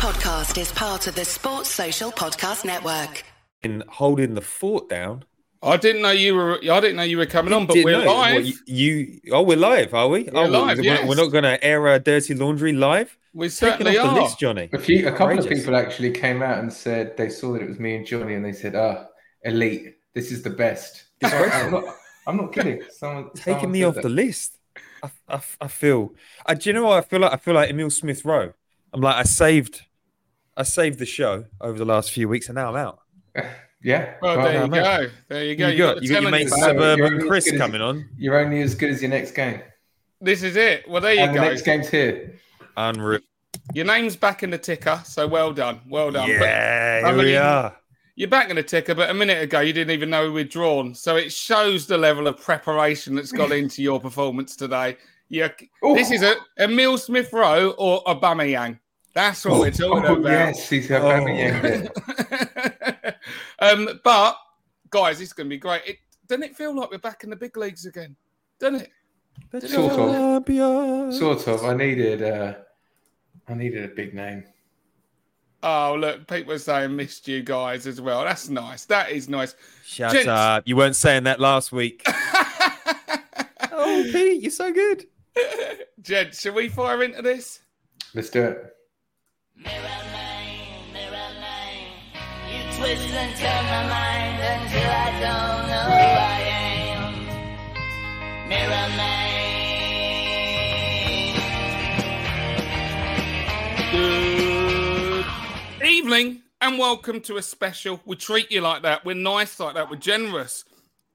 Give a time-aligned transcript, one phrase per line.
[0.00, 3.22] podcast is part of the Sports Social Podcast Network.
[3.62, 5.24] In holding the fort down.
[5.62, 6.54] I didn't know you were.
[6.54, 8.10] I didn't know you were coming on, but we're know.
[8.10, 8.44] live.
[8.46, 10.26] What, you, you- oh, we're live, are we?
[10.30, 11.06] oh, live, we're, yes.
[11.06, 13.18] we're not going to air our dirty laundry live.
[13.34, 14.70] we Take it certainly off the list, Johnny.
[14.72, 17.68] A few, a couple of people actually came out and said they saw that it
[17.68, 19.04] was me and Johnny, and they said, "Ah,
[19.42, 19.96] elite.
[20.14, 21.84] This is the best." I'm not,
[22.26, 22.80] I'm not kidding.
[22.88, 24.04] Someone Taking someone me off that.
[24.04, 24.56] the list.
[25.02, 26.14] I, I, I feel.
[26.46, 27.34] I, do you know what I feel like?
[27.34, 28.54] I feel like Emil Smith Rowe.
[28.94, 29.82] I'm like I saved,
[30.56, 32.98] I saved the show over the last few weeks, and now I'm out.
[33.82, 34.16] Yeah.
[34.20, 35.00] Well, well, there you I'm out.
[35.00, 35.10] go.
[35.30, 35.68] There you go.
[35.68, 38.10] You got, the you got your tenant- mate Suburban Chris good as- coming on.
[38.18, 39.62] You're only as good as your next game,
[40.20, 40.86] This is it.
[40.86, 41.48] Well, there you and the go.
[41.48, 42.34] next game's here.
[42.76, 43.20] Unreal.
[43.72, 45.80] Your name's back in the ticker, so well done.
[45.88, 46.28] Well done.
[46.28, 47.74] But Yeah, I here we mean, are.
[48.16, 50.94] you're back in the ticker, but a minute ago you didn't even know we'd drawn.
[50.94, 54.98] So it shows the level of preparation that's gone into your performance today.
[55.30, 55.48] Yeah,
[55.94, 58.78] this is a Emil Smith Rowe or Aubameyang.
[59.12, 60.24] That's what we're talking Oh, about.
[60.30, 61.02] yes, he's a Oh.
[61.02, 63.16] Aubameyang bit.
[63.58, 64.36] um, but
[64.90, 65.82] guys, this is going to be great.
[65.86, 68.14] It, doesn't it feel like we're back in the big leagues again?
[68.60, 68.90] Doesn't it?
[69.68, 71.14] Sort of.
[71.14, 71.64] Sort of.
[71.64, 72.54] I needed, uh,
[73.48, 74.44] I needed a big name.
[75.62, 78.24] Oh, look, people are saying missed you guys as well.
[78.24, 78.84] That's nice.
[78.86, 79.54] That is nice.
[79.84, 80.28] Shut Gents.
[80.28, 80.62] up.
[80.66, 82.02] You weren't saying that last week.
[82.06, 85.06] oh, Pete, you're so good.
[86.02, 87.60] Jed, shall we fire into this?
[88.14, 88.76] Let's do it.
[89.62, 91.92] Mirror man, mirror man,
[92.48, 96.40] you twist and turn my mind until I don't know who I
[96.96, 98.48] am.
[98.48, 98.88] Mirror
[105.76, 105.86] man.
[105.86, 108.00] Evening and welcome to a special.
[108.06, 109.04] We treat you like that.
[109.04, 109.90] We're nice like that.
[109.90, 110.64] We're generous.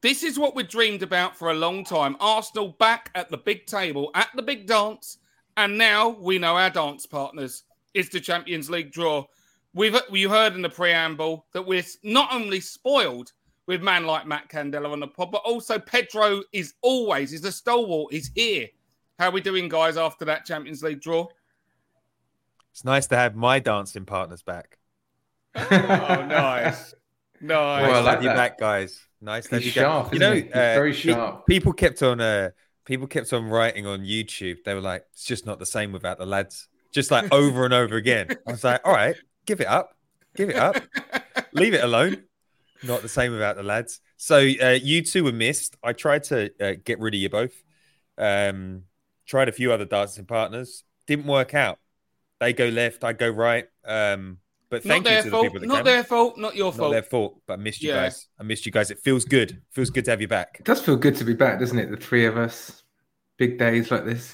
[0.01, 2.15] This is what we dreamed about for a long time.
[2.19, 5.17] Arsenal back at the big table, at the big dance,
[5.57, 7.63] and now we know our dance partners.
[7.95, 9.25] It's the Champions League draw.
[9.73, 13.31] We've you heard in the preamble that we're not only spoiled
[13.67, 17.51] with man like Matt Candela on the pod, but also Pedro is always is a
[17.51, 18.13] stalwart.
[18.13, 18.67] He's here.
[19.17, 19.97] How are we doing, guys?
[19.97, 21.27] After that Champions League draw?
[22.71, 24.77] It's nice to have my dancing partners back.
[25.57, 26.93] Oh, nice.
[27.39, 27.81] Nice.
[27.81, 28.99] Well, I Nice like you back, guys.
[29.21, 30.41] Nice to have He's you sharp, You isn't know, he?
[30.43, 31.47] He's uh, very pe- sharp.
[31.47, 32.49] people kept on, uh,
[32.83, 34.63] people kept on writing on YouTube.
[34.65, 37.73] They were like, "It's just not the same without the lads." Just like over and
[37.73, 38.27] over again.
[38.47, 39.95] I was like, "All right, give it up,
[40.35, 40.81] give it up,
[41.53, 42.23] leave it alone."
[42.83, 43.99] Not the same without the lads.
[44.17, 45.75] So uh, you two were missed.
[45.83, 47.53] I tried to uh, get rid of you both.
[48.17, 48.83] Um,
[49.25, 50.83] tried a few other dancing partners.
[51.05, 51.79] Didn't work out.
[52.39, 53.65] They go left, I go right.
[53.85, 54.37] Um,
[54.69, 55.43] but Not thank you their to the fault.
[55.45, 55.83] people that Not came.
[55.85, 56.37] their fault.
[56.37, 56.91] Not your Not fault.
[56.93, 58.03] their fault, but I missed you Yeah.
[58.03, 58.27] guys.
[58.39, 58.89] I missed you guys.
[58.91, 59.61] It feels good.
[59.71, 60.57] Feels good to have you back.
[60.59, 61.89] It does feel good to be back, doesn't it?
[61.91, 62.83] The three of us,
[63.37, 64.33] big days like this.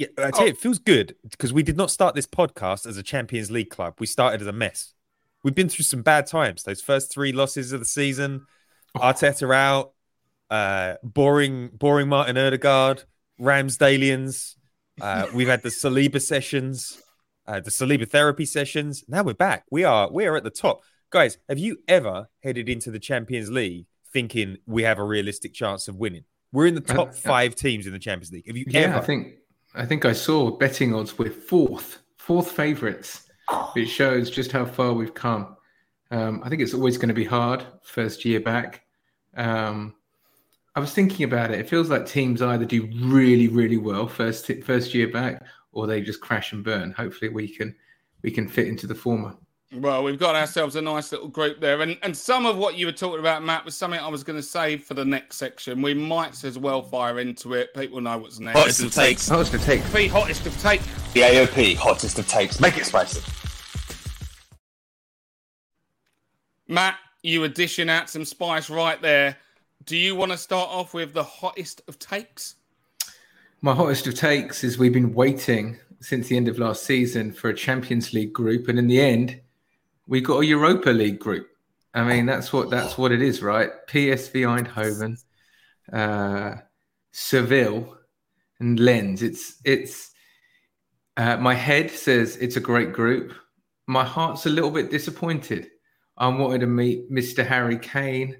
[0.00, 2.96] Yeah, I tell you, it feels good because we did not start this podcast as
[2.96, 3.96] a Champions League club.
[3.98, 4.94] We started as a mess.
[5.44, 6.62] We've been through some bad times.
[6.62, 8.46] Those first three losses of the season,
[8.96, 9.92] Arteta out,
[10.50, 13.04] uh, boring, boring Martin Ødegaard,
[13.38, 14.54] Ramsdalians.
[14.98, 17.02] Uh, we've had the Saliba sessions,
[17.46, 19.04] uh, the Saliba therapy sessions.
[19.06, 19.64] Now we're back.
[19.70, 21.36] We are we are at the top, guys.
[21.46, 23.84] Have you ever headed into the Champions League
[24.14, 26.24] thinking we have a realistic chance of winning?
[26.52, 28.46] We're in the top Uh, five teams in the Champions League.
[28.46, 28.94] Have you Yeah, ever?
[28.96, 29.34] I think
[29.74, 33.28] I think I saw betting odds we're fourth, fourth favourites.
[33.76, 35.56] It shows just how far we've come.
[36.10, 38.82] Um, I think it's always going to be hard first year back.
[39.36, 39.94] Um,
[40.74, 41.60] I was thinking about it.
[41.60, 45.42] It feels like teams either do really, really well first first year back,
[45.72, 46.92] or they just crash and burn.
[46.92, 47.74] Hopefully, we can
[48.22, 49.36] we can fit into the former.
[49.72, 52.86] Well, we've got ourselves a nice little group there, and and some of what you
[52.86, 55.80] were talking about, Matt, was something I was going to save for the next section.
[55.80, 57.72] We might as well fire into it.
[57.74, 58.58] People know what's next.
[58.58, 59.30] Hottest of takes.
[59.30, 59.84] Oh, it's to take.
[59.92, 60.84] The hottest of takes.
[61.12, 61.76] The AOP.
[61.76, 62.58] Hottest of takes.
[62.58, 63.20] Make it spicy.
[66.66, 69.36] Matt, you were dishing out some spice right there.
[69.84, 72.56] Do you want to start off with the hottest of takes?
[73.62, 77.50] My hottest of takes is we've been waiting since the end of last season for
[77.50, 79.40] a Champions League group, and in the end,
[80.10, 81.46] we got a Europa League group.
[81.94, 83.70] I mean, that's what that's what it is, right?
[83.88, 85.22] PSV Eindhoven,
[85.92, 86.60] uh,
[87.12, 87.96] Seville,
[88.58, 89.22] and Lens.
[89.22, 90.10] It's it's.
[91.16, 93.34] Uh, my head says it's a great group.
[93.86, 95.68] My heart's a little bit disappointed.
[96.16, 97.46] I wanted to meet Mr.
[97.46, 98.36] Harry Kane.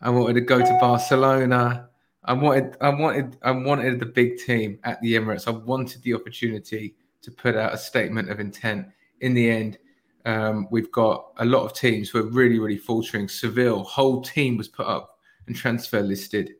[0.00, 1.88] I wanted to go to Barcelona.
[2.24, 5.48] I wanted, I wanted, I wanted the big team at the Emirates.
[5.48, 8.86] I wanted the opportunity to put out a statement of intent.
[9.20, 9.78] In the end,
[10.24, 13.28] um, we've got a lot of teams who are really, really faltering.
[13.28, 16.54] Seville, whole team was put up and transfer listed.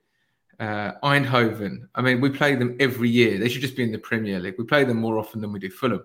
[0.58, 3.38] Uh, Eindhoven, I mean, we play them every year.
[3.38, 4.54] They should just be in the Premier League.
[4.58, 6.04] We play them more often than we do Fulham.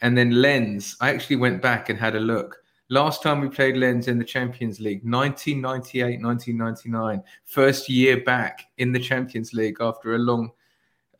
[0.00, 2.58] And then Lens, I actually went back and had a look.
[2.90, 8.92] Last time we played Lens in the Champions League, 1998, 1999, first year back in
[8.92, 10.50] the Champions League after a long,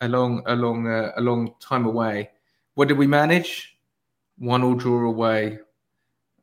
[0.02, 2.30] a long, a long, uh, a long time away.
[2.74, 3.73] What did we manage?
[4.38, 5.58] One all draw away,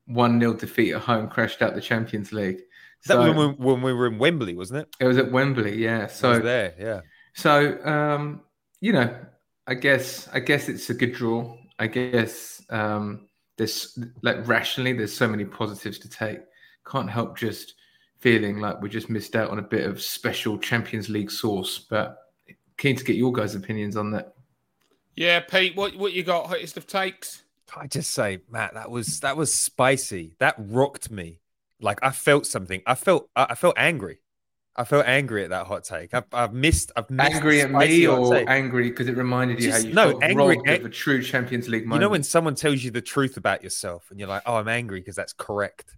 [0.06, 2.60] one nil defeat at home, crashed out the Champions League.
[3.08, 4.96] That So- was when we, when we were in Wembley, wasn't it?
[5.00, 6.00] it was at Wembley, yeah.
[6.00, 7.02] I was So there, yeah.
[7.34, 8.42] so um,
[8.80, 9.16] you know,
[9.68, 11.58] I guess I guess it's a good draw.
[11.80, 13.28] I guess um,
[13.58, 16.40] there's like rationally, there's so many positives to take.
[16.86, 17.76] Can't help just
[18.20, 21.80] feeling like we just missed out on a bit of special Champions League sauce.
[21.90, 22.18] But
[22.78, 24.34] keen to get your guys' opinions on that.
[25.16, 26.48] Yeah, Pete, what what you got?
[26.48, 27.44] Hottest of takes?
[27.76, 30.36] I just say, Matt, that was that was spicy.
[30.40, 31.40] That rocked me.
[31.80, 32.82] Like I felt something.
[32.86, 34.20] I felt I felt angry.
[34.76, 36.14] I felt angry at that hot take.
[36.14, 36.94] I've, I've missed.
[36.96, 40.20] I've missed Angry at me or angry because it reminded you Just- how you no,
[40.22, 43.36] angry- ang- of a true Champions League You know when someone tells you the truth
[43.36, 45.98] about yourself and you're like, "Oh, I'm angry because that's correct."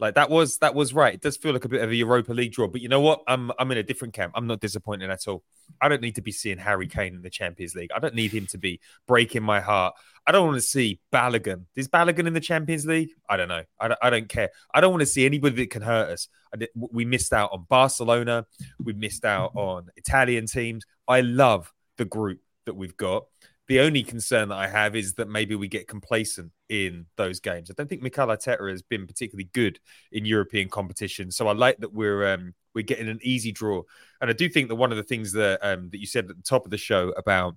[0.00, 1.12] Like that was that was right.
[1.12, 3.22] It does feel like a bit of a Europa League draw, but you know what?
[3.28, 4.32] I'm I'm in a different camp.
[4.34, 5.42] I'm not disappointed at all.
[5.80, 7.90] I don't need to be seeing Harry Kane in the Champions League.
[7.94, 9.94] I don't need him to be breaking my heart.
[10.26, 11.66] I don't want to see Balogun.
[11.76, 13.10] Is Balogun in the Champions League?
[13.28, 13.62] I don't know.
[13.78, 14.50] I don't, I don't care.
[14.72, 16.28] I don't want to see anybody that can hurt us.
[16.74, 18.46] We missed out on Barcelona.
[18.82, 20.84] We missed out on Italian teams.
[21.06, 23.24] I love the group that we've got.
[23.70, 27.70] The only concern that I have is that maybe we get complacent in those games.
[27.70, 29.78] I don't think Mikel Arteta has been particularly good
[30.10, 33.82] in European competition, so I like that we're um, we're getting an easy draw.
[34.20, 36.36] And I do think that one of the things that um, that you said at
[36.36, 37.54] the top of the show about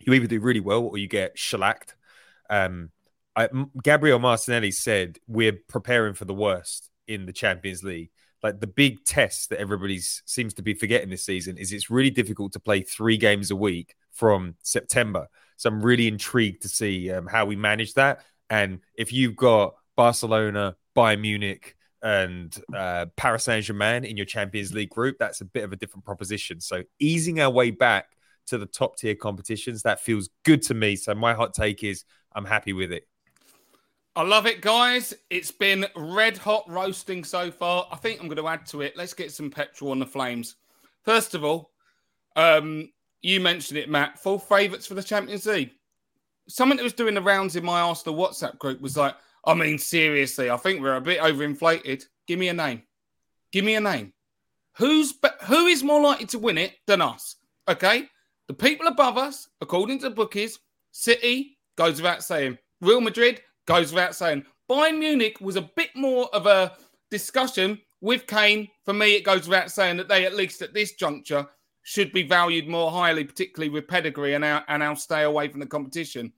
[0.00, 1.96] you either do really well or you get shellacked.
[2.50, 2.90] Um,
[3.34, 3.48] I,
[3.82, 8.10] Gabriel Martinelli said we're preparing for the worst in the Champions League.
[8.42, 12.10] Like the big test that everybody seems to be forgetting this season is it's really
[12.10, 15.28] difficult to play three games a week from September.
[15.56, 18.24] So I'm really intrigued to see um, how we manage that.
[18.50, 24.72] And if you've got Barcelona, Bayern Munich, and uh, Paris Saint Germain in your Champions
[24.72, 26.60] League group, that's a bit of a different proposition.
[26.60, 28.06] So easing our way back
[28.46, 30.96] to the top tier competitions, that feels good to me.
[30.96, 33.04] So my hot take is I'm happy with it.
[34.16, 35.14] I love it, guys.
[35.30, 37.86] It's been red hot roasting so far.
[37.92, 38.96] I think I'm going to add to it.
[38.96, 40.56] Let's get some petrol on the flames.
[41.04, 41.70] First of all,
[42.34, 42.90] um,
[43.22, 44.18] you mentioned it, Matt.
[44.18, 45.72] Full favourites for the Champions League.
[46.48, 49.78] Something that was doing the rounds in my Arsenal WhatsApp group was like, I mean,
[49.78, 52.04] seriously, I think we're a bit overinflated.
[52.26, 52.82] Give me a name.
[53.52, 54.12] Give me a name.
[54.76, 55.14] Who's
[55.46, 57.36] who is more likely to win it than us?
[57.68, 58.08] Okay,
[58.46, 60.58] the people above us, according to the bookies,
[60.92, 62.58] City goes without saying.
[62.80, 64.44] Real Madrid goes without saying.
[64.70, 66.72] Bayern Munich was a bit more of a
[67.10, 68.68] discussion with Kane.
[68.84, 71.46] For me, it goes without saying that they, at least at this juncture,
[71.88, 75.66] should be valued more highly, particularly with pedigree and our and stay away from the
[75.66, 76.30] competition.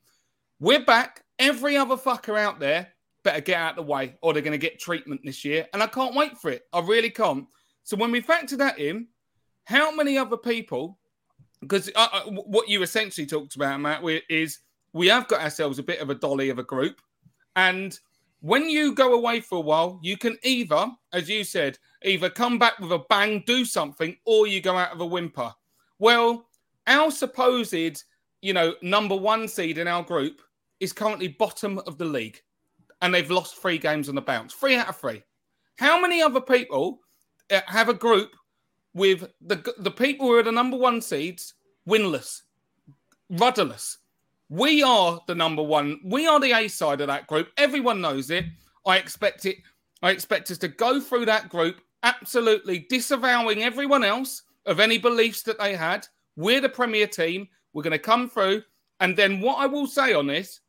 [0.61, 1.25] We're back.
[1.41, 2.87] Every other fucker out there
[3.25, 5.67] better get out of the way, or they're going to get treatment this year.
[5.73, 6.69] And I can't wait for it.
[6.73, 7.49] I really can't.
[7.82, 9.08] So when we factor that in,
[9.64, 11.00] how many other people?
[11.61, 14.61] Because uh, uh, what you essentially talked about, Matt, is
[14.93, 17.00] we have got ourselves a bit of a dolly of a group,
[17.56, 17.99] and
[18.38, 22.58] when you go away for a while, you can either, as you said, either come
[22.58, 25.52] back with a bang, do something, or you go out of a whimper.
[25.99, 26.47] Well,
[26.87, 28.05] our supposed,
[28.43, 30.41] you know, number one seed in our group
[30.81, 32.41] is currently bottom of the league,
[33.02, 35.23] and they've lost three games on the bounce, three out of three.
[35.78, 37.00] How many other people
[37.50, 38.30] uh, have a group
[38.92, 41.54] with the the people who are the number one seeds
[41.88, 42.42] winless,
[43.30, 43.99] rudderless?
[44.49, 46.00] We are the number one.
[46.04, 47.49] We are the A side of that group.
[47.57, 48.47] Everyone knows it.
[48.85, 49.59] I expect it.
[50.02, 55.42] I expect us to go through that group, absolutely disavowing everyone else of any beliefs
[55.42, 56.07] that they had.
[56.37, 57.49] We're the premier team.
[57.73, 58.62] We're going to come through.
[59.00, 60.61] And then what I will say on this,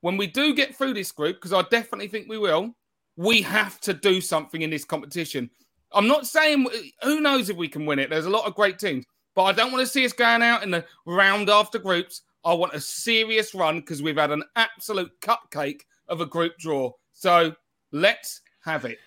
[0.00, 2.74] when we do get through this group, because I definitely think we will,
[3.16, 5.50] we have to do something in this competition.
[5.92, 6.66] I'm not saying
[7.02, 8.10] who knows if we can win it.
[8.10, 10.62] There's a lot of great teams, but I don't want to see us going out
[10.62, 12.22] in the round after groups.
[12.44, 16.92] I want a serious run because we've had an absolute cupcake of a group draw.
[17.12, 17.54] So
[17.92, 18.98] let's have it.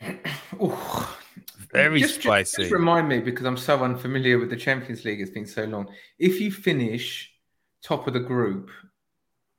[0.62, 0.76] Ooh.
[1.72, 2.62] Very just, just- spicy.
[2.62, 5.20] Just remind me because I'm so unfamiliar with the Champions League.
[5.20, 5.88] It's been so long.
[6.18, 7.32] If you finish
[7.82, 8.70] top of the group,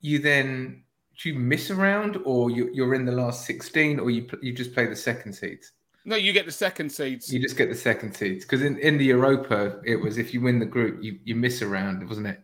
[0.00, 0.82] you then
[1.20, 4.52] do you miss a round, or you, you're in the last 16, or you you
[4.52, 5.72] just play the second seeds?
[6.04, 7.32] No, you get the second seeds.
[7.32, 10.40] You just get the second seeds because in, in the Europa, it was if you
[10.40, 12.40] win the group, you, you miss a round, wasn't it?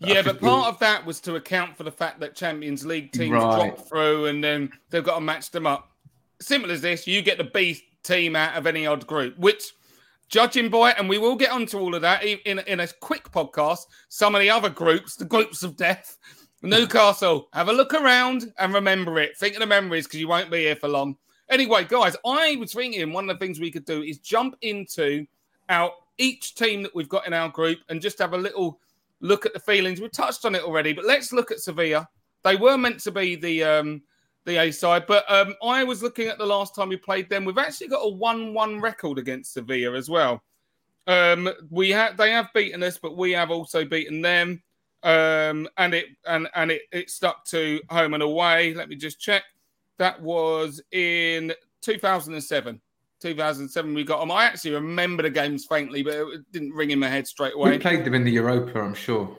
[0.00, 3.30] Yeah, but part of that was to account for the fact that Champions League teams
[3.30, 3.74] Right.
[3.74, 5.95] drop through and then they've got to match them up.
[6.40, 9.72] Simple as this, you get the B team out of any odd group, which,
[10.28, 13.30] judging by and we will get onto all of that in, in, in a quick
[13.32, 16.18] podcast, some of the other groups, the groups of death,
[16.62, 19.36] Newcastle, have a look around and remember it.
[19.36, 21.16] Think of the memories because you won't be here for long.
[21.48, 25.26] Anyway, guys, I was thinking one of the things we could do is jump into
[25.68, 28.80] our each team that we've got in our group and just have a little
[29.20, 30.00] look at the feelings.
[30.00, 32.08] We touched on it already, but let's look at Sevilla.
[32.42, 34.02] They were meant to be the um,
[34.46, 37.44] the A side, but um, I was looking at the last time we played them.
[37.44, 40.42] We've actually got a one-one record against Sevilla as well.
[41.06, 44.62] Um, we have they have beaten us, but we have also beaten them.
[45.02, 48.74] Um, and it and and it, it stuck to home and away.
[48.74, 49.42] Let me just check.
[49.98, 52.80] That was in 2007.
[53.20, 54.30] 2007 we got them.
[54.30, 57.70] I actually remember the games faintly, but it didn't ring in my head straight away.
[57.70, 59.34] We played them in the Europa, I'm sure.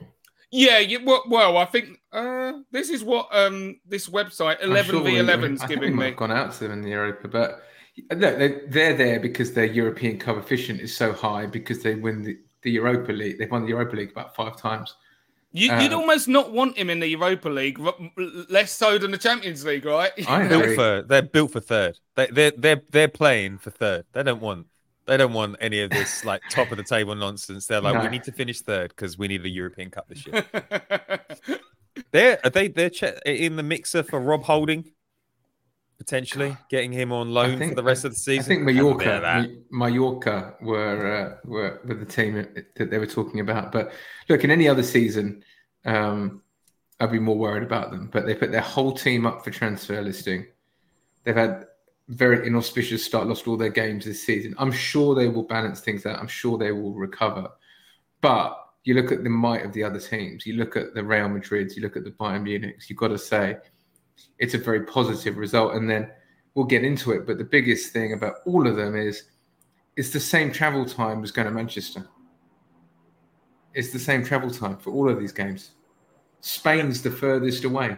[0.50, 5.18] Yeah, yeah well, well, I think uh, this is what um, this website 11 v
[5.18, 6.06] 11 is giving me.
[6.06, 7.62] I've gone out to them in the Europa, but
[8.10, 12.38] look, they're, they're there because their European coefficient is so high because they win the,
[12.62, 13.38] the Europa League.
[13.38, 14.94] They've won the Europa League about five times.
[15.52, 17.80] You, would um, almost not want him in the Europa League,
[18.50, 20.12] less so than the Champions League, right?
[20.28, 21.98] I built for, they're built for third.
[22.16, 24.04] They, they're they're they're playing for third.
[24.12, 24.66] They don't want
[25.08, 27.66] they don't want any of this like top of the table nonsense.
[27.66, 28.02] They're like, no.
[28.02, 30.44] we need to finish third because we need a European Cup this year.
[32.12, 32.90] they're are they they're
[33.24, 34.84] in the mixer for Rob Holding
[35.98, 38.44] potentially getting him on loan think, for the rest of the season.
[38.44, 42.46] I think Mallorca, Mallorca were uh, were were the team
[42.76, 43.72] that they were talking about.
[43.72, 43.92] But
[44.28, 45.42] look, in any other season,
[45.84, 46.42] um,
[47.00, 48.08] I'd be more worried about them.
[48.12, 50.46] But they put their whole team up for transfer listing.
[51.24, 51.66] They've had
[52.08, 54.54] very inauspicious start, lost all their games this season.
[54.58, 56.18] I'm sure they will balance things out.
[56.18, 57.48] I'm sure they will recover.
[58.20, 60.46] But you look at the might of the other teams.
[60.46, 61.76] You look at the Real Madrids.
[61.76, 62.88] You look at the Bayern Munichs.
[62.88, 63.58] You've got to say
[64.38, 65.74] it's a very positive result.
[65.74, 66.10] And then
[66.54, 67.26] we'll get into it.
[67.26, 69.24] But the biggest thing about all of them is
[69.96, 72.08] it's the same travel time as going to Manchester.
[73.74, 75.72] It's the same travel time for all of these games.
[76.40, 77.96] Spain's the furthest away,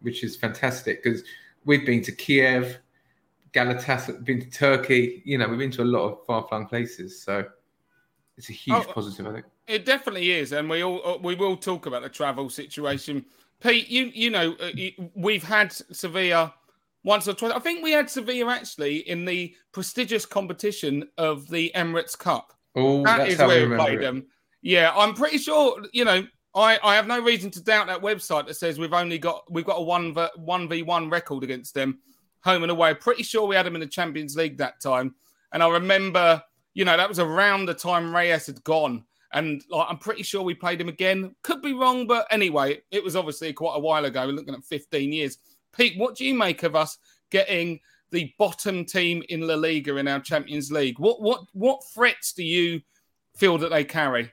[0.00, 1.22] which is fantastic because
[1.64, 2.78] we've been to Kiev,
[3.54, 5.22] Galatasaray, been to Turkey.
[5.24, 7.22] You know, we've been to a lot of far-flung places.
[7.22, 7.44] So
[8.36, 9.46] it's a huge oh, positive, I think.
[9.66, 13.24] It definitely is, and we all we will talk about the travel situation
[13.62, 14.70] Pete, you you know uh,
[15.14, 16.52] we've had Sevilla
[17.04, 17.52] once or twice.
[17.52, 22.52] I think we had Sevilla actually in the prestigious competition of the Emirates Cup.
[22.74, 24.02] Oh, that is where we played it.
[24.02, 24.26] them.
[24.62, 25.84] Yeah, I'm pretty sure.
[25.92, 29.18] You know, I, I have no reason to doubt that website that says we've only
[29.18, 32.00] got we've got a one one v one record against them,
[32.42, 32.94] home and away.
[32.94, 35.14] Pretty sure we had them in the Champions League that time,
[35.52, 36.42] and I remember,
[36.74, 39.04] you know, that was around the time Reyes had gone.
[39.34, 41.34] And like, I'm pretty sure we played him again.
[41.42, 44.26] Could be wrong, but anyway, it was obviously quite a while ago.
[44.26, 45.38] We're looking at 15 years.
[45.74, 46.98] Pete, what do you make of us
[47.30, 47.80] getting
[48.10, 50.98] the bottom team in La Liga in our Champions League?
[50.98, 52.82] What what what threats do you
[53.34, 54.30] feel that they carry?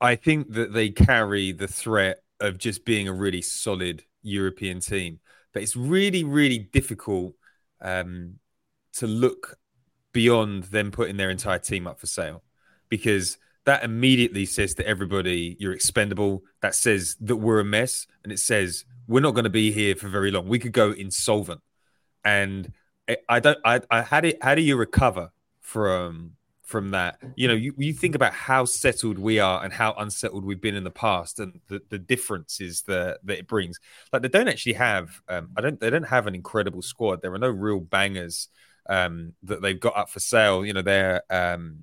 [0.00, 5.20] I think that they carry the threat of just being a really solid European team,
[5.52, 7.34] but it's really really difficult
[7.80, 8.34] um,
[8.92, 9.58] to look
[10.12, 12.42] beyond them putting their entire team up for sale
[12.88, 13.38] because
[13.68, 16.42] that immediately says to everybody you're expendable.
[16.62, 19.94] That says that we're a mess, and it says we're not going to be here
[19.94, 20.48] for very long.
[20.48, 21.60] We could go insolvent,
[22.24, 22.72] and
[23.28, 23.58] I don't.
[23.66, 26.37] I, I how do how do you recover from
[26.68, 27.18] from that?
[27.34, 30.76] You know, you, you think about how settled we are and how unsettled we've been
[30.76, 33.80] in the past, and the the differences that that it brings.
[34.12, 35.20] Like they don't actually have.
[35.28, 35.80] Um, I don't.
[35.80, 37.22] They don't have an incredible squad.
[37.22, 38.48] There are no real bangers
[38.88, 40.64] um, that they've got up for sale.
[40.64, 41.78] You know, they're um,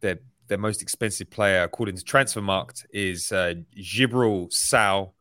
[0.00, 5.14] they're their most expensive player, according to Transfermarkt, is uh, Djibril Sow,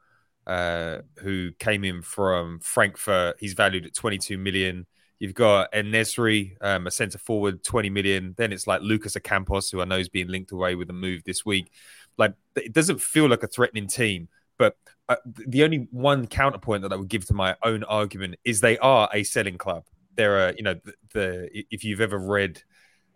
[0.48, 3.38] uh, who came in from Frankfurt.
[3.40, 4.86] He's valued at 22 million.
[5.20, 8.34] You've got En-Nesyri, um, a centre forward, 20 million.
[8.38, 11.24] Then it's like Lucas Ocampos, who I know is being linked away with a move
[11.24, 11.72] this week.
[12.18, 16.92] Like it doesn't feel like a threatening team, but uh, the only one counterpoint that
[16.92, 19.86] I would give to my own argument is they are a selling club.
[20.16, 22.62] They're a, you know, the, the if you've ever read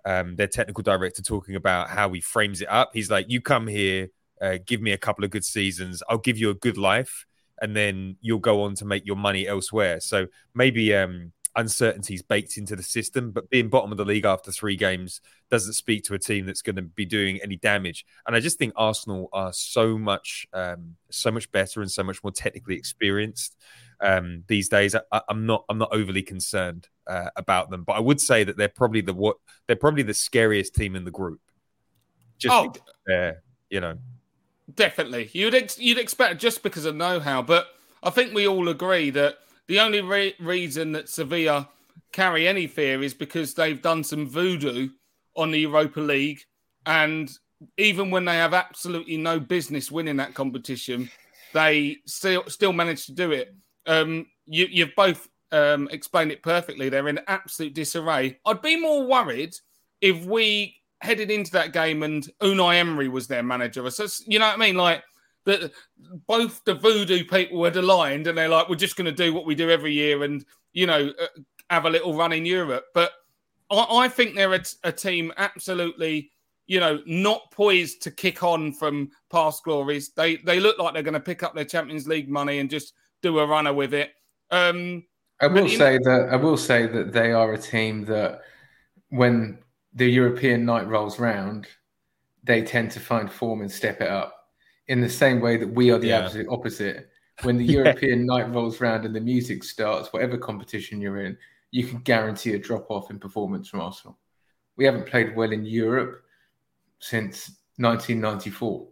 [0.05, 2.91] um, their technical director talking about how he frames it up.
[2.93, 4.09] He's like, "You come here,
[4.41, 7.25] uh, give me a couple of good seasons, I'll give you a good life,
[7.61, 12.57] and then you'll go on to make your money elsewhere." So maybe um, uncertainties baked
[12.57, 16.13] into the system, but being bottom of the league after three games doesn't speak to
[16.13, 18.05] a team that's going to be doing any damage.
[18.27, 22.23] And I just think Arsenal are so much, um, so much better and so much
[22.23, 23.57] more technically experienced
[24.01, 24.95] um, these days.
[24.95, 28.57] I, am not, I'm not overly concerned uh, about them, but I would say that
[28.57, 29.37] they're probably the what
[29.67, 31.41] they're probably the scariest team in the group.
[32.37, 33.13] Just oh.
[33.13, 33.33] uh,
[33.69, 33.97] you know,
[34.75, 37.67] definitely you'd ex- you'd expect just because of know-how, but
[38.03, 39.39] I think we all agree that
[39.69, 41.69] the only re- reason that Sevilla
[42.11, 44.89] carry any fear is because they've done some voodoo
[45.37, 46.41] on the Europa League,
[46.87, 47.29] and
[47.77, 51.09] even when they have absolutely no business winning that competition,
[51.53, 53.55] they still still managed to do it.
[53.85, 56.89] Um, you, you've both um, explained it perfectly.
[56.89, 58.39] They're in absolute disarray.
[58.45, 59.53] I'd be more worried
[60.01, 63.87] if we headed into that game and Unai Emery was their manager.
[63.91, 64.75] So you know what I mean?
[64.75, 65.03] Like
[65.49, 65.71] that,
[66.27, 69.45] both the voodoo people had aligned, and they're like, we're just going to do what
[69.45, 71.27] we do every year, and you know, uh,
[71.69, 72.85] have a little run in Europe.
[72.93, 73.11] But
[73.69, 76.31] I, I think they're a, a team absolutely
[76.69, 80.11] you know, not poised to kick on from past glories.
[80.11, 82.93] They they look like they're going to pick up their Champions League money and just
[83.23, 84.11] do a runner with it.
[84.51, 85.03] Um,
[85.41, 88.41] I will say that I will say that they are a team that
[89.09, 89.57] when
[89.93, 91.67] the European night rolls round,
[92.43, 94.38] they tend to find form and step it up.
[94.89, 96.25] In the same way that we are the Yeah.
[96.25, 97.09] absolute opposite.
[97.43, 97.71] When the Yeah.
[97.83, 101.37] European night rolls round and the music starts, whatever competition you're in,
[101.71, 104.17] you can guarantee a drop off in performance from Arsenal.
[104.75, 106.23] We haven't played well in Europe
[106.99, 108.87] since 1994.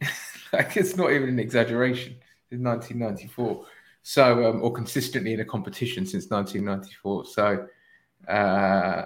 [0.52, 2.16] like it's not even an exaggeration.
[2.50, 3.66] It's 1994.
[4.02, 7.24] So, um, or consistently in a competition since 1994.
[7.26, 7.66] So,
[8.28, 9.04] uh,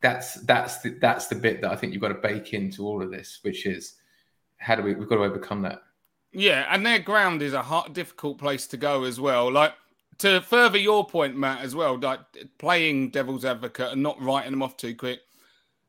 [0.00, 3.02] that's that's the, that's the bit that I think you've got to bake into all
[3.02, 3.94] of this, which is
[4.58, 5.82] how do we we've got to overcome that.
[6.32, 9.50] Yeah, and their ground is a hard, difficult place to go as well.
[9.50, 9.72] Like
[10.18, 12.20] to further your point, Matt, as well, like
[12.58, 15.20] playing devil's advocate and not writing them off too quick.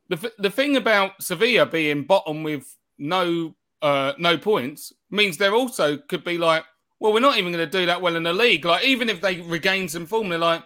[0.08, 5.96] The the thing about Sevilla being bottom with no uh no points means there also
[5.96, 6.64] could be like,
[7.00, 8.64] well, we're not even going to do that well in the league.
[8.64, 10.62] Like even if they regain some form, they're like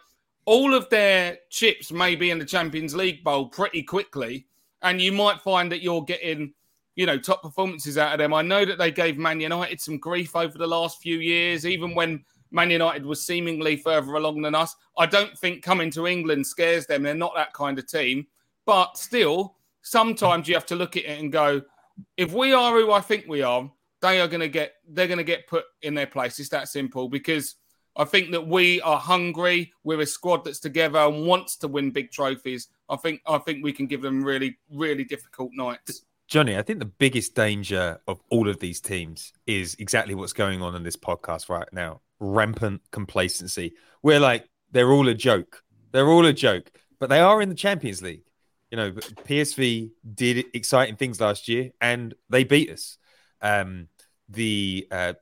[0.46, 4.46] all of their chips may be in the Champions League bowl pretty quickly,
[4.82, 6.52] and you might find that you're getting
[6.96, 8.32] you know, top performances out of them.
[8.32, 11.94] I know that they gave Man United some grief over the last few years, even
[11.94, 14.76] when Man United was seemingly further along than us.
[14.96, 17.02] I don't think coming to England scares them.
[17.02, 18.26] They're not that kind of team.
[18.64, 21.62] But still, sometimes you have to look at it and go,
[22.16, 23.70] if we are who I think we are,
[24.00, 26.38] they are going to get they're going to get put in their place.
[26.38, 27.56] It's that simple because
[27.96, 29.72] I think that we are hungry.
[29.82, 32.68] We're a squad that's together and wants to win big trophies.
[32.88, 36.02] I think I think we can give them really really difficult nights.
[36.26, 40.62] Johnny, I think the biggest danger of all of these teams is exactly what's going
[40.62, 43.74] on in this podcast right now rampant complacency.
[44.02, 45.62] We're like, they're all a joke.
[45.92, 48.24] They're all a joke, but they are in the Champions League.
[48.70, 52.98] You know, PSV did exciting things last year and they beat us.
[53.40, 53.88] Um,
[54.28, 55.12] the uh,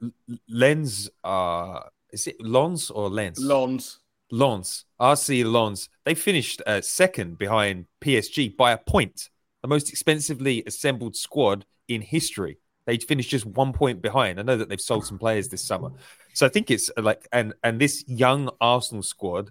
[0.48, 3.38] Lens are, is it Lons or Lens?
[3.38, 3.98] Lons.
[4.30, 9.28] Lens, RC Lens, they finished uh, second behind PSG by a point,
[9.62, 12.59] the most expensively assembled squad in history.
[12.85, 14.40] They finished just one point behind.
[14.40, 15.90] I know that they've sold some players this summer,
[16.35, 19.51] so I think it's uh, like and and this young Arsenal squad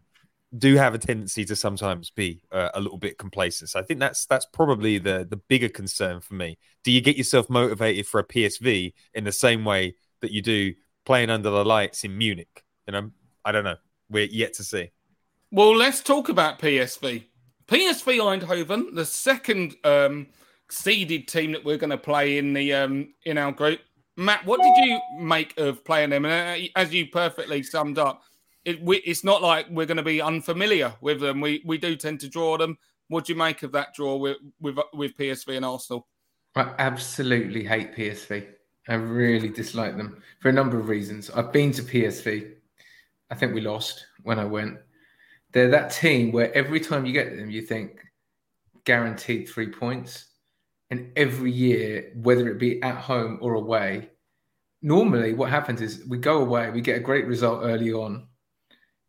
[0.57, 3.69] do have a tendency to sometimes be uh, a little bit complacent.
[3.69, 6.57] So I think that's that's probably the the bigger concern for me.
[6.83, 10.73] Do you get yourself motivated for a PSV in the same way that you do
[11.05, 12.65] playing under the lights in Munich?
[12.85, 13.11] You know,
[13.45, 13.77] I don't know.
[14.09, 14.91] We're yet to see.
[15.51, 17.23] Well, let's talk about PSV.
[17.71, 20.27] PSV Eindhoven, the second um,
[20.69, 23.79] seeded team that we're going to play in the um, in our group.
[24.17, 26.25] Matt, what did you make of playing them?
[26.25, 28.23] And uh, as you perfectly summed up,
[28.65, 31.39] it, we, it's not like we're going to be unfamiliar with them.
[31.39, 32.77] We we do tend to draw them.
[33.07, 36.09] What do you make of that draw with with, with PSV and Arsenal?
[36.57, 38.47] I absolutely hate PSV.
[38.89, 41.29] I really dislike them for a number of reasons.
[41.29, 42.51] I've been to PSV.
[43.29, 44.77] I think we lost when I went.
[45.51, 47.99] They're that team where every time you get them, you think
[48.85, 50.27] guaranteed three points.
[50.89, 54.09] And every year, whether it be at home or away,
[54.81, 58.27] normally what happens is we go away, we get a great result early on,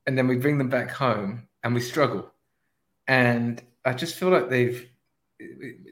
[0.07, 2.31] and then we bring them back home and we struggle.
[3.09, 4.88] And I just feel like they've,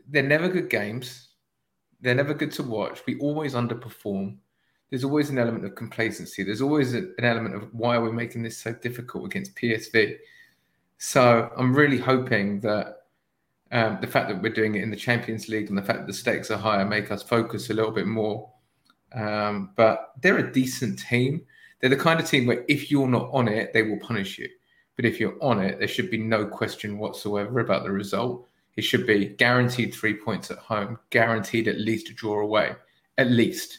[0.08, 1.28] they're never good games.
[2.00, 3.00] They're never good to watch.
[3.06, 4.36] We always underperform.
[4.90, 6.42] There's always an element of complacency.
[6.42, 10.16] There's always an element of why are we making this so difficult against PSV.
[11.02, 13.04] So I'm really hoping that
[13.72, 16.06] um, the fact that we're doing it in the Champions League and the fact that
[16.06, 18.50] the stakes are higher make us focus a little bit more.
[19.14, 21.40] Um, but they're a decent team.
[21.80, 24.46] They're the kind of team where if you're not on it, they will punish you.
[24.96, 28.46] But if you're on it, there should be no question whatsoever about the result.
[28.76, 32.76] It should be guaranteed three points at home, guaranteed at least a draw away,
[33.16, 33.78] at least.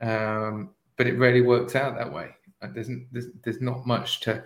[0.00, 2.36] Um, but it rarely works out that way.
[2.62, 4.44] There's, there's, there's not much to,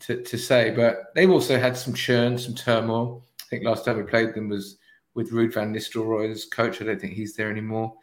[0.00, 0.70] to, to say.
[0.70, 3.22] But they've also had some churn, some turmoil.
[3.40, 4.78] I think last time we played them was
[5.14, 6.80] with Ruud van Nistelrooy as coach.
[6.80, 7.94] I don't think he's there anymore.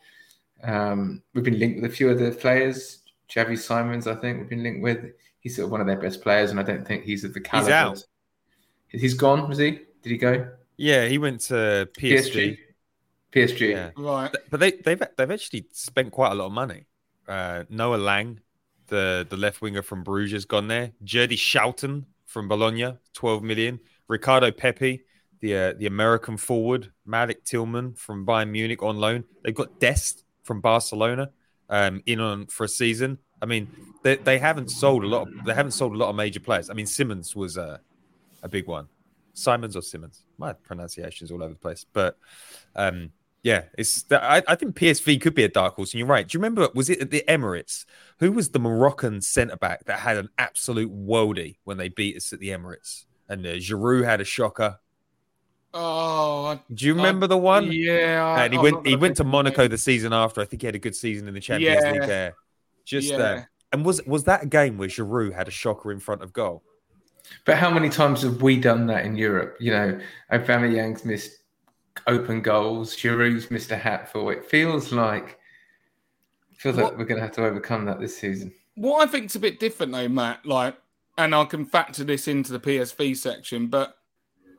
[0.63, 2.99] Um, we've been linked with a few other players.
[3.29, 5.11] Xavi Simons, I think we've been linked with.
[5.39, 7.41] He's sort of one of their best players, and I don't think he's of the
[7.41, 7.67] caliber.
[7.67, 8.05] He's out.
[8.89, 9.71] He's gone, was he?
[10.01, 10.49] Did he go?
[10.77, 12.57] Yeah, he went to PSG.
[13.33, 13.71] PSG.
[13.71, 13.89] Yeah.
[13.97, 14.31] Right.
[14.49, 16.85] But they, they've they've actually spent quite a lot of money.
[17.27, 18.39] Uh, Noah Lang
[18.87, 20.91] the the left winger from Bruges, gone there.
[21.03, 23.79] Jerdy Schouten from Bologna, 12 million.
[24.07, 25.03] Ricardo Pepi,
[25.39, 26.91] the uh, the American forward.
[27.05, 29.23] Malik Tillman from Bayern Munich on loan.
[29.43, 31.31] They've got Dest from Barcelona
[31.69, 33.19] um, in on for a season.
[33.41, 33.69] I mean,
[34.03, 35.27] they, they haven't sold a lot.
[35.27, 36.69] Of, they haven't sold a lot of major players.
[36.69, 37.81] I mean, Simmons was a
[38.43, 38.87] a big one.
[39.33, 40.23] Simons or Simmons.
[40.37, 42.17] My pronunciation's all over the place, but
[42.75, 43.11] um,
[43.47, 44.03] yeah, it's.
[44.11, 45.93] I, I think PSV could be a dark horse.
[45.93, 46.27] And you're right.
[46.27, 46.67] Do you remember?
[46.75, 47.85] Was it at the Emirates?
[48.19, 52.33] Who was the Moroccan centre back that had an absolute worldie when they beat us
[52.33, 53.05] at the Emirates?
[53.29, 54.79] And uh, Giroud had a shocker.
[55.73, 57.71] Oh, I- Do you remember the one?
[57.71, 58.23] yeah.
[58.25, 58.85] I- and he I'm went.
[58.85, 59.69] He gonna went to Monaco it.
[59.69, 60.41] the season after.
[60.41, 61.91] I think he had a good season in the Champions Yeah.
[61.91, 62.35] League there.
[62.85, 63.17] Just Yeah.
[63.17, 66.33] uh, and was was that a game where Giroud had a shocker in front of
[66.33, 66.63] goal?
[67.45, 69.57] But how many times have we done that in Europe?
[69.59, 69.99] You know,
[70.31, 71.31] Aubameyang's missed
[72.07, 72.95] open goals.
[72.95, 74.29] Giroud's missed a hatful.
[74.29, 75.39] It feels like
[76.57, 78.51] feels like we're going to have to overcome that this season.
[78.75, 80.75] What I think think's a bit different though, Matt, like,
[81.17, 83.95] and I can factor this into the PSV section, but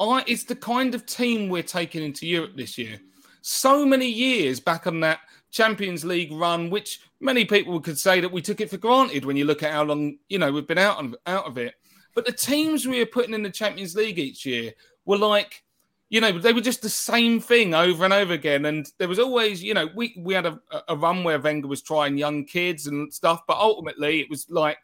[0.00, 3.00] I it's the kind of team we're taking into Europe this year.
[3.42, 5.20] So many years back on that
[5.50, 9.36] Champions League run, which many people could say that we took it for granted when
[9.36, 11.74] you look at how long you know we've been out of out of it.
[12.14, 14.72] But the teams we were putting in the Champions League each year
[15.04, 15.62] were like,
[16.10, 18.64] you know, they were just the same thing over and over again.
[18.64, 21.82] And there was always, you know, we we had a, a run where Wenger was
[21.82, 24.78] trying young kids and stuff, but ultimately it was like,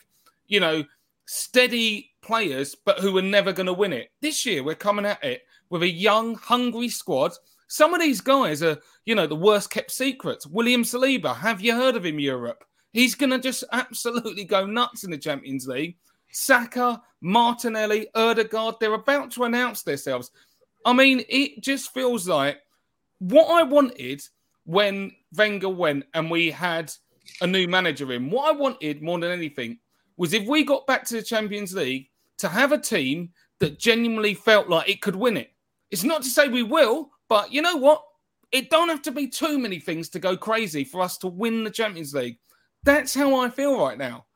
[0.46, 0.84] you know,
[1.26, 4.10] steady players, but who were never going to win it.
[4.20, 7.32] This year we're coming at it with a young, hungry squad.
[7.68, 10.46] Some of these guys are, you know, the worst kept secrets.
[10.46, 12.64] William Saliba, have you heard of him, Europe?
[12.92, 15.96] He's going to just absolutely go nuts in the Champions League.
[16.30, 20.30] Saka, Martinelli, Ødegaard, they're about to announce themselves.
[20.84, 22.60] I mean, it just feels like
[23.18, 24.22] what I wanted
[24.64, 26.92] when Wenger went and we had
[27.40, 28.30] a new manager in.
[28.30, 29.78] What I wanted more than anything
[30.16, 34.34] was if we got back to the Champions League to have a team that genuinely
[34.34, 35.50] felt like it could win it.
[35.90, 38.02] It's not to say we will, but you know what?
[38.52, 41.64] It don't have to be too many things to go crazy for us to win
[41.64, 42.38] the Champions League.
[42.82, 44.26] That's how I feel right now.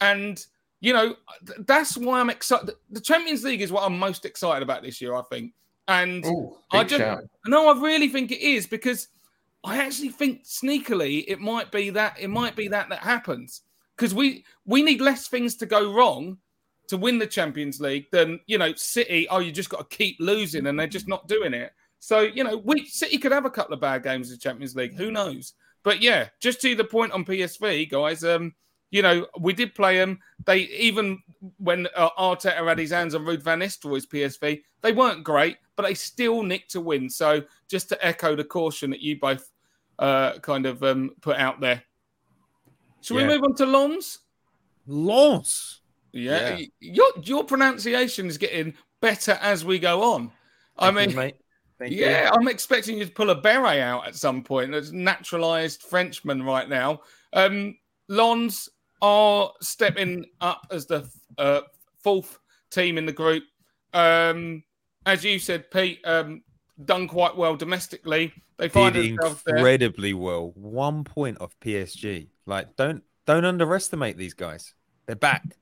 [0.00, 0.44] And
[0.80, 1.16] you know,
[1.46, 2.70] th- that's why I'm excited.
[2.90, 5.52] The Champions League is what I'm most excited about this year, I think.
[5.88, 7.24] And Oh, I just shout.
[7.46, 9.08] no, I really think it is because
[9.64, 13.62] I actually think sneakily it might be that it might be that that happens
[13.96, 16.38] because we we need less things to go wrong
[16.88, 19.26] to win the Champions League than you know City.
[19.30, 21.72] Oh, you just got to keep losing and they're just not doing it.
[22.00, 24.76] So you know, we City could have a couple of bad games in the Champions
[24.76, 24.94] League.
[24.94, 25.54] Who knows?
[25.82, 28.24] But yeah, just to the point on PSV, guys.
[28.24, 28.54] Um,
[28.90, 30.18] you know, we did play them.
[30.44, 31.22] They even
[31.58, 35.84] when uh, Arteta had his hands on Ruud van Nistelrooy's PSV, they weren't great, but
[35.84, 37.08] they still nicked a win.
[37.10, 39.50] So just to echo the caution that you both
[39.98, 41.82] uh, kind of um, put out there.
[43.02, 43.26] Shall Yeah.
[43.28, 44.18] we move on to Lons?
[44.86, 45.80] Lance.
[46.12, 46.56] Yeah.
[46.56, 46.66] Yeah.
[46.80, 50.32] your your pronunciation is getting better as we go on.
[50.78, 51.36] I Thank you, mean, mate.
[51.78, 52.06] Thank you.
[52.06, 54.72] yeah, I'm expecting you to pull a beret out at some point.
[54.72, 57.02] There's naturalized Frenchman right now.
[57.32, 57.76] Um,
[58.08, 58.68] Lons
[59.02, 61.60] are stepping up as the uh,
[62.02, 62.38] fourth
[62.70, 63.44] team in the group.
[63.92, 64.62] Um,
[65.06, 66.42] as you said, Pete, um,
[66.84, 68.32] done quite well domestically.
[68.58, 69.56] They find did themselves there.
[69.56, 70.52] incredibly well.
[70.54, 72.28] One point off PSG.
[72.46, 74.74] Like, don't don't underestimate these guys.
[75.06, 75.56] They're back.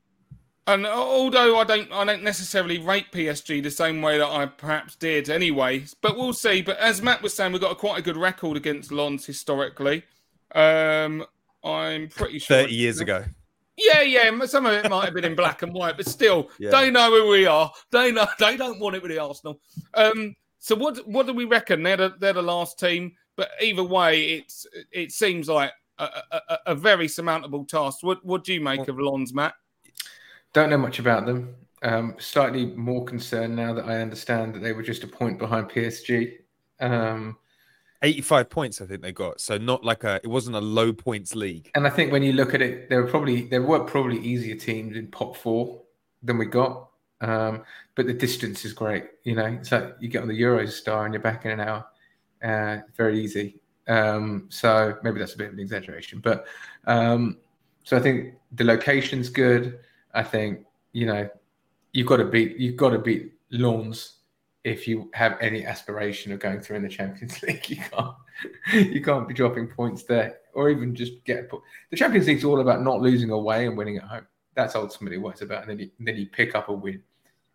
[0.67, 4.97] And although I don't, I don't necessarily rate PSG the same way that I perhaps
[4.97, 5.85] did anyway.
[6.01, 6.61] But we'll see.
[6.61, 10.03] But as Matt was saying, we've got a quite a good record against Lons historically.
[10.53, 11.25] Um,
[11.63, 12.57] I'm pretty sure.
[12.57, 13.23] Thirty years ago.
[13.77, 14.45] Yeah, yeah.
[14.45, 16.71] Some of it might have been in black and white, but still, Yeah.
[16.71, 17.71] they know who we are.
[17.91, 19.59] They know they don't want it with the Arsenal.
[19.93, 21.83] Um, so what what do we reckon?
[21.83, 26.41] They're the, they're the last team, but either way, it's it seems like a, a,
[26.49, 27.99] a- a very surmountable task.
[28.01, 29.53] What what do you make of Lons, Matt?
[30.53, 31.53] Don't know much about them.
[31.83, 35.69] Um, slightly more concerned now that I understand that they were just a point behind
[35.69, 36.37] PSG.
[36.79, 37.37] Um,
[38.07, 39.41] 85 points, I think they got.
[39.41, 41.69] So not like a it wasn't a low points league.
[41.75, 44.55] and I think when you look at it, there were probably there were probably easier
[44.55, 45.81] teams in pot four
[46.23, 46.89] than we got.
[47.19, 47.63] Um,
[47.95, 49.05] but the distance is great.
[49.23, 51.85] You know, it's like you get on the Eurostar and you're back in an hour.
[52.43, 53.59] Uh, very easy.
[53.87, 56.45] Um, so maybe that's a bit of an exaggeration, but
[56.85, 57.37] um,
[57.83, 59.79] so I think the location's good.
[60.13, 61.29] I think you know
[61.91, 64.17] you've got to beat you've got to beat Lawns
[64.67, 67.69] if you have any aspiration of going through in the Champions League.
[67.69, 68.15] You can't
[68.73, 71.63] you can't be dropping points there, or even just get a point.
[71.89, 74.27] The Champions League's all about not losing away and winning at home.
[74.55, 75.61] That's ultimately what it's about.
[75.61, 77.01] And then you, then you pick up a win.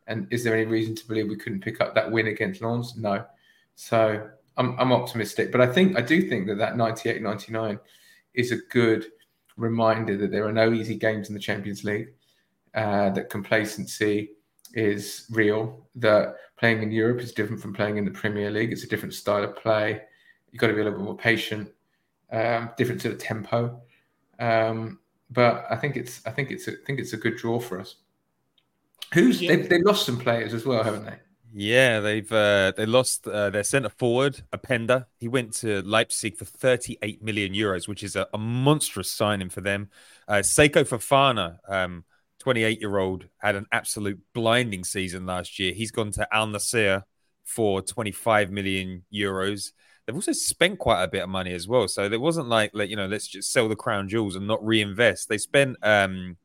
[0.07, 2.97] And is there any reason to believe we couldn't pick up that win against Lens?
[2.97, 3.25] No.
[3.75, 5.53] So I'm, I'm optimistic.
[5.53, 7.79] But I think I do think that that 98 99
[8.35, 9.07] is a good
[9.59, 12.09] reminder that there are no easy games in the Champions League,
[12.75, 14.31] uh, that complacency
[14.75, 18.71] is real, that playing in Europe is different from playing in the Premier League.
[18.71, 20.01] It's a different style of play.
[20.53, 21.69] You've got to be a little bit more patient,
[22.31, 23.83] um, different sort of tempo.
[24.39, 27.59] Um, but I think it's I think it's a, I think it's a good draw
[27.59, 27.97] for us.
[29.13, 29.57] Who's Yeah.
[29.57, 31.17] they, they lost some players as well, haven't they?
[31.53, 35.07] Yeah, they've uh, they lost uh, their centre forward, Openda.
[35.19, 39.63] He went to Leipzig for 38 million euros, which is a, a monstrous signing for
[39.63, 39.91] them.
[40.29, 42.05] Uh, Seko Fofana, um,
[42.43, 45.73] 28 year old, had an absolute blinding season last year.
[45.73, 47.03] He's gone to Al Nassr
[47.45, 49.73] for 25 million euros.
[50.07, 52.91] They've also spent quite a bit of money as well, so it wasn't like, like
[52.91, 55.29] you know, let's just sell the crown jewels and not reinvest.
[55.29, 56.37] They spent um,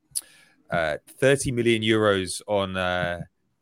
[0.70, 2.76] uh, 30 million euros on.
[2.76, 3.20] Uh,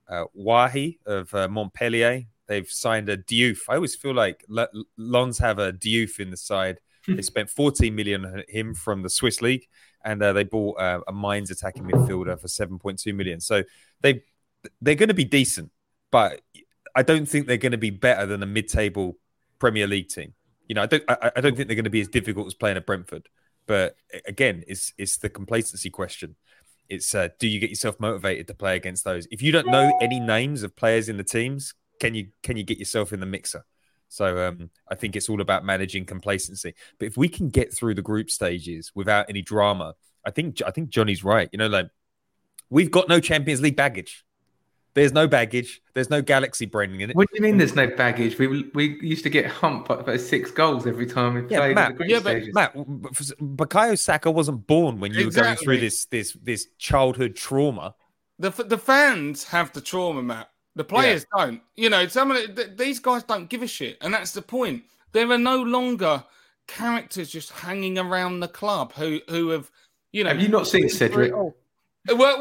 [0.08, 2.24] uh, Wahi of uh, Montpellier.
[2.46, 3.58] They've signed a Diouf.
[3.68, 6.78] I always feel like L- Lons have a Diouf in the side.
[7.08, 9.66] they spent 14 million on him from the Swiss league,
[10.04, 13.40] and uh, they bought uh, a Mainz attacking midfielder for 7.2 million.
[13.40, 13.64] So
[14.00, 14.22] they
[14.80, 15.70] they're going to be decent,
[16.10, 16.40] but
[16.94, 19.16] I don't think they're going to be better than a mid-table
[19.58, 20.34] Premier League team.
[20.68, 22.54] You know, I don't I, I don't think they're going to be as difficult as
[22.54, 23.28] playing at Brentford.
[23.66, 26.36] But again, it's it's the complacency question
[26.88, 29.26] it's uh, do you get yourself motivated to play against those?
[29.30, 32.64] If you don't know any names of players in the teams, can you can you
[32.64, 33.64] get yourself in the mixer?
[34.08, 36.74] So um, I think it's all about managing complacency.
[36.98, 40.70] But if we can get through the group stages without any drama, I think I
[40.70, 41.48] think Johnny's right.
[41.52, 41.88] You know, like
[42.70, 44.24] we've got no Champions League baggage.
[44.94, 45.82] There's no baggage.
[45.92, 47.16] There's no galaxy branding in it.
[47.16, 47.58] What do you mean?
[47.58, 48.38] There's no baggage.
[48.38, 51.74] We we used to get humped by by six goals every time we Yeah, played
[51.74, 52.54] Matt, in the yeah, but stages.
[52.54, 57.94] Matt, Bukayo Saka wasn't born when you were going through this this this childhood trauma.
[58.38, 60.50] The the fans have the trauma, Matt.
[60.76, 61.62] The players don't.
[61.74, 64.84] You know, some of the, these guys don't give a shit, and that's the point.
[65.12, 66.22] There are no longer
[66.68, 69.70] characters just hanging around the club who who have,
[70.12, 70.30] you know.
[70.30, 71.32] Have you not seen Cedric?
[71.32, 71.54] Well,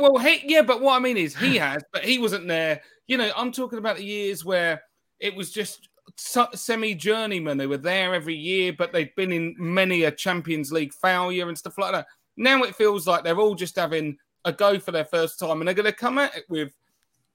[0.01, 2.81] well, he, yeah, but what I mean is he has, but he wasn't there.
[3.07, 4.83] You know, I'm talking about the years where
[5.19, 10.03] it was just semi journeymen who were there every year, but they've been in many
[10.03, 12.07] a Champions League failure and stuff like that.
[12.37, 15.67] Now it feels like they're all just having a go for their first time, and
[15.67, 16.73] they're going to come at it with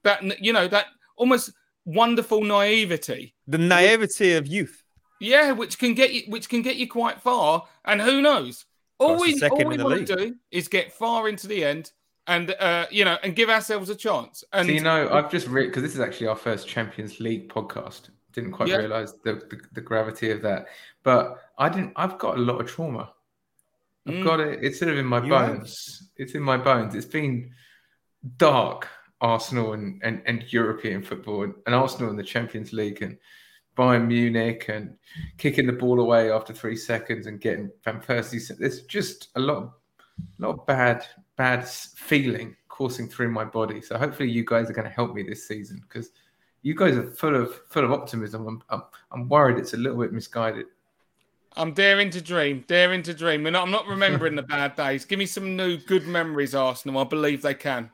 [0.02, 0.86] that, you know, that
[1.16, 1.52] almost
[1.84, 3.34] wonderful naivety.
[3.46, 4.82] The naivety of youth.
[5.20, 7.66] Yeah, which can get you, which can get you quite far.
[7.84, 8.64] And who knows?
[8.98, 11.92] All That's we, all we want to do is get far into the end,
[12.26, 14.44] and uh, you know, and give ourselves a chance.
[14.52, 17.48] And So you know, I've just read because this is actually our first Champions League
[17.48, 18.10] podcast.
[18.32, 18.76] Didn't quite Yeah.
[18.76, 20.66] realize the, the the gravity of that,
[21.02, 21.92] but I didn't.
[21.96, 23.12] I've got a lot of trauma.
[24.06, 24.24] I've Mm.
[24.24, 24.62] got it.
[24.62, 25.56] It's sort of in my You have.
[25.58, 26.10] bones.
[26.16, 26.94] It's in my bones.
[26.94, 27.52] It's been
[28.36, 28.88] dark
[29.20, 33.18] Arsenal and, and, and European football and, and Arsenal in the Champions League and
[33.76, 34.96] Bayern Munich and
[35.38, 38.56] kicking the ball away after three seconds and getting Van Persie.
[38.58, 39.72] There's just a lot of,
[40.38, 41.06] lot of bad
[41.36, 43.80] bad feeling coursing through my body.
[43.80, 46.10] So hopefully you guys are going to help me this season because
[46.62, 48.46] you guys are full of full of optimism.
[48.46, 50.66] I'm, I'm I'm worried it's a little bit misguided.
[51.56, 53.46] I'm daring to dream, daring to dream.
[53.46, 55.04] And I'm not remembering the bad days.
[55.04, 57.00] Give me some new good memories, Arsenal.
[57.00, 57.90] I believe they can.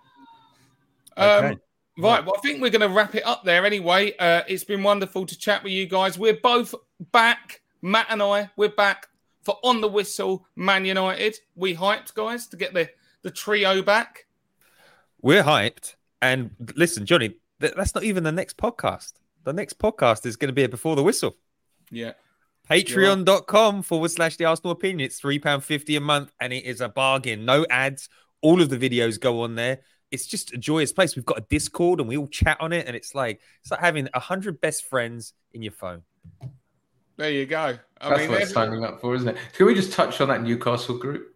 [1.16, 1.48] Okay.
[1.48, 1.60] Um,
[1.98, 2.24] right.
[2.24, 4.16] Well, I think we're going to wrap it up there anyway.
[4.16, 6.18] Uh, it's been wonderful to chat with you guys.
[6.18, 6.74] We're both
[7.12, 7.62] back.
[7.82, 9.06] Matt and I, we're back
[9.42, 11.38] for On the Whistle Man United.
[11.54, 12.90] We hyped, guys, to get the,
[13.22, 14.26] the trio back.
[15.22, 15.94] We're hyped.
[16.20, 19.12] And listen, Johnny, th- that's not even the next podcast.
[19.44, 21.36] The next podcast is going to be before the whistle.
[21.90, 22.12] Yeah.
[22.68, 25.00] Patreon.com forward slash the Arsenal opinion.
[25.06, 27.44] It's £3.50 a month and it is a bargain.
[27.44, 28.08] No ads.
[28.42, 29.80] All of the videos go on there.
[30.10, 31.16] It's just a joyous place.
[31.16, 32.86] We've got a Discord and we all chat on it.
[32.86, 36.02] And it's like it's like having a hundred best friends in your phone.
[37.16, 37.78] There you go.
[38.00, 39.36] I That's mean, what it's every- signing up for, isn't it?
[39.54, 41.34] Can we just touch on that Newcastle group?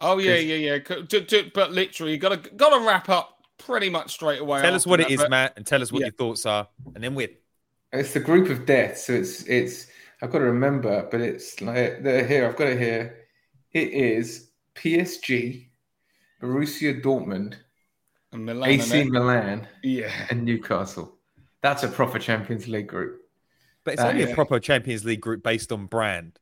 [0.00, 0.78] oh yeah, Chris- yeah, yeah.
[0.80, 4.40] Co- to- to- But literally, you got to got to wrap up pretty much straight
[4.40, 4.60] away.
[4.60, 6.06] Tell us what it that, is, but- Matt, and tell us what Yeah.
[6.06, 6.68] your thoughts are.
[6.94, 7.30] And then we're
[7.92, 8.98] It's the group of death.
[8.98, 9.86] So it's it's
[10.22, 12.46] I've got to remember, but it's like they're here.
[12.46, 13.24] I've got it here.
[13.72, 15.68] It is PSG,
[16.42, 17.56] Borussia Dortmund, And
[18.34, 19.10] Milan, AC innit?
[19.10, 20.10] Milan, Yeah.
[20.30, 21.16] and Newcastle.
[21.62, 23.20] That's a proper Champions League group.
[23.84, 24.28] But it's Uh, only yeah.
[24.28, 26.38] a proper Champions League group based on brand.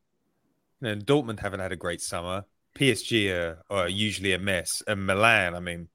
[0.81, 2.45] You know, Dortmund haven't had a great summer.
[2.75, 4.83] PSG are, are usually a mess.
[4.87, 5.89] And Milan, I mean,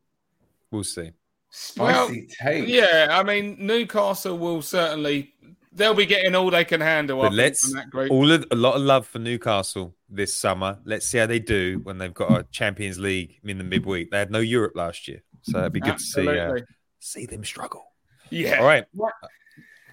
[0.72, 1.12] we'll see.
[1.50, 2.68] Spicy take.
[2.68, 5.34] Yeah, I mean Newcastle will certainly
[5.72, 7.22] they'll be getting all they can handle.
[7.22, 8.12] But let's from that group.
[8.12, 10.80] all of, a lot of love for Newcastle this summer.
[10.86, 14.12] Let's see how they do when they've got a Champions League in the midweek.
[14.12, 16.36] They had no Europe last year, so it'd be good Absolutely.
[16.36, 16.65] to see uh,
[17.00, 17.86] see them struggle.
[18.30, 18.60] Yeah.
[18.60, 18.86] All right,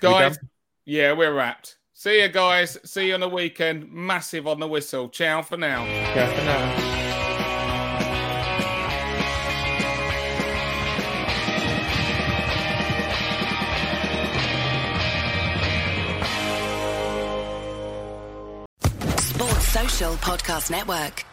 [0.01, 0.39] guys.
[0.85, 1.79] Yeah, we're wrapped.
[1.95, 2.77] See you guys.
[2.85, 3.91] See you on the weekend.
[3.91, 5.09] Massive on the whistle.
[5.09, 5.85] Ciao for now.
[6.15, 6.95] Ciao for now.
[20.25, 21.25] Podcast Network.